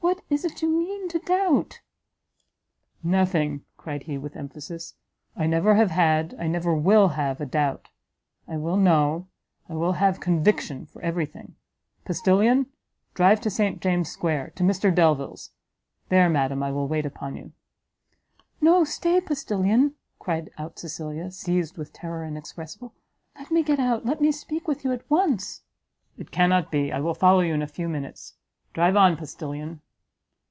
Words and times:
what 0.00 0.22
is 0.30 0.44
it 0.44 0.62
you 0.62 0.68
mean 0.68 1.08
to 1.08 1.18
doubt?" 1.20 1.80
"Nothing!" 3.02 3.64
cried 3.76 4.04
he, 4.04 4.16
with 4.16 4.36
emphasis, 4.36 4.94
"I 5.36 5.46
never 5.46 5.74
have 5.74 5.90
had, 5.90 6.34
I 6.38 6.46
never 6.46 6.74
will 6.74 7.08
have 7.08 7.40
a 7.40 7.46
doubt! 7.46 7.90
I 8.48 8.56
will 8.56 8.76
know, 8.76 9.28
I 9.68 9.74
will 9.74 9.94
have 9.94 10.18
conviction 10.18 10.86
for 10.86 11.02
every 11.02 11.26
thing! 11.26 11.56
Postilion, 12.04 12.66
drive 13.14 13.40
to 13.42 13.50
St 13.50 13.80
James's 13.80 14.12
square! 14.12 14.52
to 14.56 14.62
Mr 14.62 14.92
Delvile's. 14.94 15.50
There, 16.08 16.28
madam, 16.28 16.62
I 16.62 16.72
will 16.72 16.88
wait 16.88 17.06
upon 17.06 17.36
you." 17.36 17.52
"No! 18.60 18.84
stay, 18.84 19.20
postilion!" 19.20 19.94
called 20.18 20.48
out 20.58 20.78
Cecilia, 20.78 21.30
seized 21.30 21.76
with 21.76 21.92
terror 21.92 22.24
inexpressible; 22.24 22.94
"let 23.36 23.50
me 23.50 23.62
get 23.62 23.78
out, 23.78 24.06
let 24.06 24.20
me 24.20 24.32
speak 24.32 24.66
with 24.66 24.82
you 24.84 24.92
at 24.92 25.08
once!" 25.10 25.62
"It 26.16 26.30
cannot 26.30 26.70
be; 26.72 26.92
I 26.92 27.00
will 27.00 27.14
follow 27.14 27.40
you 27.40 27.54
in 27.54 27.62
a 27.62 27.66
few 27.66 27.88
minutes 27.88 28.34
drive 28.72 28.96
on, 28.96 29.16
postilion!" 29.16 29.80